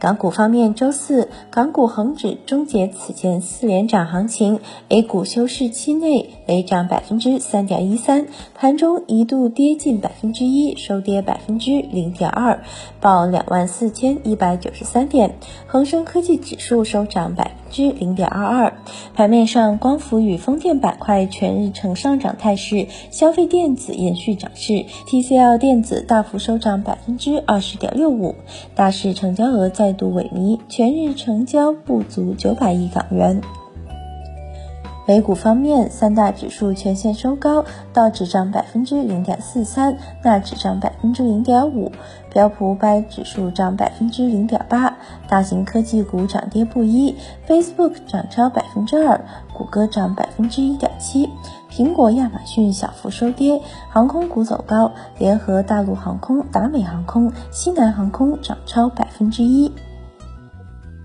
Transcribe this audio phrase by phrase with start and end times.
[0.00, 4.58] 港股方面，周四港股恒指终结此前四连涨行情
[4.88, 12.64] ，A 股休市期内累涨百分之三点一三，盘中一度跌近百分之一，收跌百分之零点二，
[12.98, 15.34] 报两万四千一百九十三点。
[15.66, 18.72] 恒生科技指数收涨百分之零点二二。
[19.14, 28.34] 盘面上，光伏与风电板块全日呈上涨态势，消费电子延续涨势，TCL 电子大幅收涨百分之二十点六五，
[28.74, 29.89] 大市成交额在。
[29.90, 33.40] 再度萎靡，全日成交不足九百亿港元。
[35.04, 41.90] 美股方面，三大指数全线收高，道指涨百分之零点四三，纳指涨百分之零点五，
[42.32, 44.96] 标普五百指数涨百分之零点八。
[45.28, 47.16] 大型科技股涨跌不一
[47.48, 49.20] ，Facebook 涨超百分之二，
[49.52, 51.28] 谷歌涨百分之一点七，
[51.70, 53.60] 苹果、亚马逊小幅收跌。
[53.88, 59.72] 航空股走高，联合大陆航空、达美航空、西南航空涨超百分之一。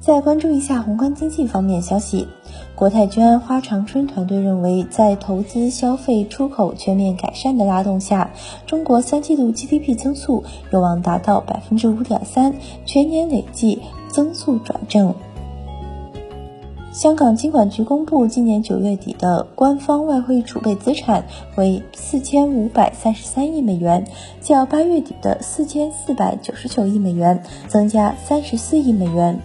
[0.00, 2.28] 再关注一下宏观经济方面消息，
[2.74, 8.30] 国泰君安花长春团队认为，在投资、消费、出口全面改善的拉动下，
[8.66, 12.54] 中国三季度 GDP 增速有望达到百分之五点三，
[12.84, 15.14] 全年累计增速转正。
[16.94, 21.24] 香港金管局公布，今年九月底的官方外汇储备资产
[21.56, 24.06] 为四千五百三十三亿美元，
[24.40, 29.36] 较八月底的四千四百九十九亿美元增加三十四亿美元。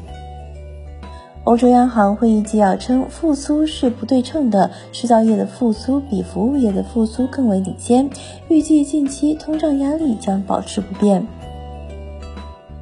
[1.46, 8.08] 欧洲央行会议纪要称，复苏是不对称的，制造业的复苏比服务业的复苏更为领先。
[8.48, 11.26] 预计近期通胀压力将保持不变。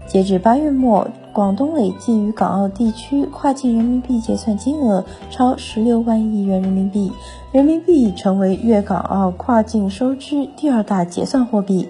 [0.08, 7.12] 截至八月末，广东累计与港澳地区跨境人民币结算金额超十六万亿元人民币，
[7.52, 11.90] 人民币已成为粤港澳跨境收支第二大结算货币。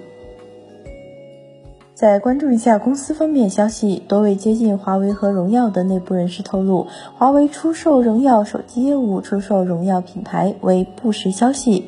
[1.94, 11.86] 再关注一下公司方面消息，多位接近华为和荣耀的内部人士透露，华为出售荣耀手机业务、出售荣耀品牌为不实消息。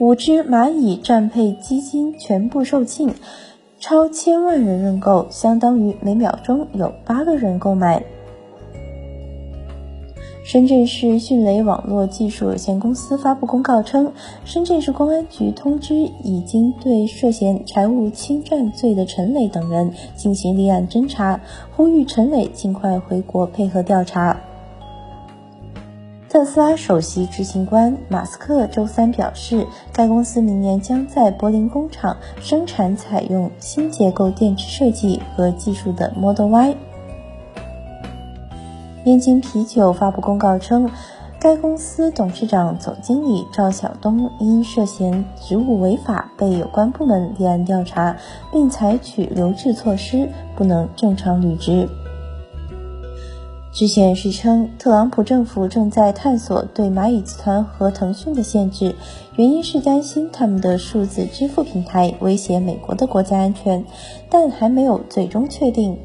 [0.00, 3.10] 五只蚂蚁战配基金全部售罄，
[3.80, 8.00] 超千万人认购，相当于每秒钟有八个人购买。
[10.44, 14.12] 深圳市迅雷网络技术有限公司发布公告称，
[14.44, 21.40] 深圳市公安局通知已经对涉嫌财务侵占罪的陈磊等人进行立案侦查，
[21.76, 24.37] 呼吁陈磊尽快回国配合调查。
[26.38, 36.76] 特斯拉首席执行官马斯克周三表示，该公司明年将在柏林工厂生产采用新结构电池设计和技术的 Model Y。
[39.02, 40.88] 燕京啤酒发布公告称，
[41.40, 48.16] 该公司董事长、总经理赵晓东因涉嫌职务违法，被有关部门立案调查，
[48.52, 51.88] 并采取留置措施，不能正常履职。
[53.78, 58.92] 知情人士称，特朗普政府正在探索对蚂蚁集团和腾讯的限制，
[59.36, 63.84] 原因是担心他们的数字支付平台威胁美国的国家安全，
[64.28, 65.96] 但还没有最终确定。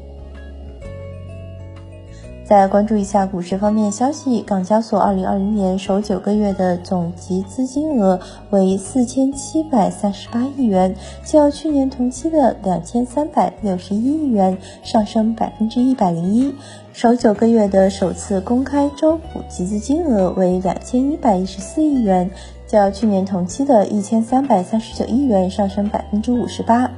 [2.44, 8.20] 再关注一下股市方面消息，港交所二零二零年首九个月的总集资金额
[8.50, 16.54] 为四千七百三十八亿元，较去年同期的两千三百六十一亿元上升百分之一百零一。
[16.94, 22.30] 首九个月的首次公开招股集资金额为两千一百一十四亿元，
[22.68, 26.88] 较去年同期的一千三百三十九亿元上升百分之五十八。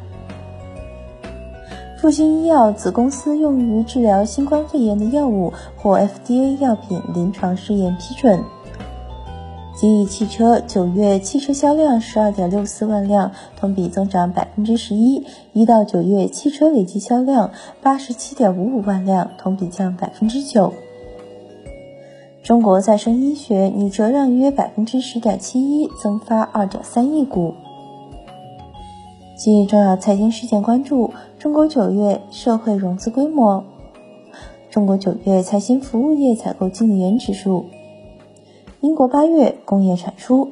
[1.97, 8.39] 复星医药子公司用于治疗新冠肺炎的药物获 FDA 药品临床试验批准。
[9.77, 15.23] 吉利汽车九月汽车销量十二点六四万辆，同比增长百分之十一。
[15.53, 17.51] 一到九月汽车累计销量
[17.83, 20.73] 八十七点五五万辆，同比降百分之九。
[22.43, 27.53] 中国再生医学拟折让约百分之十点七一，增发二点三亿股。
[29.37, 33.63] 今日重要财经事件关注：中国九月社会融资规模，
[34.71, 37.67] 中国九月财新服务业采购经理人指数，
[38.97, 40.51] 国八月工业产出。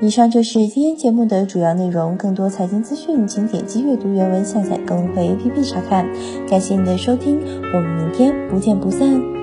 [0.00, 2.16] 以上就是今天节目的主要内容。
[2.16, 6.06] 更多财经资讯，请点击阅读原文下载更会 APP 查看。
[6.48, 7.40] 感谢您的收听，
[7.74, 9.37] 我们明天不见不散。